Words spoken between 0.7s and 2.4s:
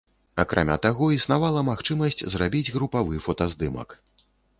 таго, існавала магчымасць